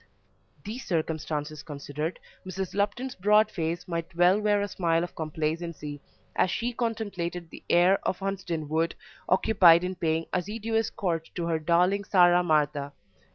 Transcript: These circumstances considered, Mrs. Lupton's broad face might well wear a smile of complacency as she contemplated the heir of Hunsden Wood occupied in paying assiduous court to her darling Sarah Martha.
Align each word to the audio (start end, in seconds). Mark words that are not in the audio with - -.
These 0.65 0.83
circumstances 0.87 1.61
considered, 1.61 2.19
Mrs. 2.43 2.73
Lupton's 2.73 3.13
broad 3.13 3.51
face 3.51 3.87
might 3.87 4.15
well 4.15 4.41
wear 4.41 4.59
a 4.63 4.67
smile 4.67 5.03
of 5.03 5.13
complacency 5.13 6.01
as 6.35 6.49
she 6.49 6.73
contemplated 6.73 7.51
the 7.51 7.61
heir 7.69 7.99
of 8.01 8.17
Hunsden 8.17 8.67
Wood 8.67 8.95
occupied 9.29 9.83
in 9.83 9.93
paying 9.93 10.25
assiduous 10.33 10.89
court 10.89 11.29
to 11.35 11.45
her 11.45 11.59
darling 11.59 12.03
Sarah 12.03 12.41
Martha. 12.41 12.93